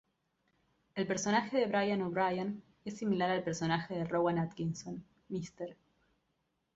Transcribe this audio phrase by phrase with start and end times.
[0.95, 5.77] El personaje de Brian O'Brian es similar al personaje de Rowan Atkinson: Mr.